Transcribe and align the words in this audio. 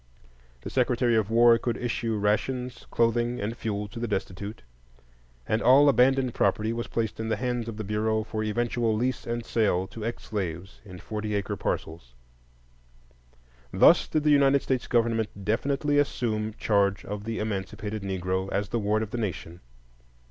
The 0.61 0.71
Secretary 0.71 1.15
of 1.15 1.29
War 1.29 1.59
could 1.59 1.77
issue 1.77 2.17
rations, 2.17 2.87
clothing, 2.89 3.39
and 3.39 3.55
fuel 3.55 3.87
to 3.89 3.99
the 3.99 4.07
destitute, 4.07 4.63
and 5.47 5.61
all 5.61 5.87
abandoned 5.87 6.33
property 6.33 6.73
was 6.73 6.87
placed 6.87 7.19
in 7.19 7.29
the 7.29 7.35
hands 7.35 7.67
of 7.69 7.77
the 7.77 7.83
Bureau 7.83 8.23
for 8.23 8.43
eventual 8.43 8.95
lease 8.95 9.27
and 9.27 9.45
sale 9.45 9.85
to 9.89 10.03
ex 10.03 10.23
slaves 10.23 10.81
in 10.83 10.97
forty 10.97 11.35
acre 11.35 11.55
parcels. 11.55 12.15
Thus 13.71 14.07
did 14.07 14.23
the 14.23 14.31
United 14.31 14.63
States 14.63 14.87
government 14.87 15.45
definitely 15.45 15.99
assume 15.99 16.55
charge 16.55 17.05
of 17.05 17.23
the 17.23 17.37
emancipated 17.37 18.01
Negro 18.01 18.51
as 18.51 18.69
the 18.69 18.79
ward 18.79 19.03
of 19.03 19.11
the 19.11 19.19
nation. 19.19 19.59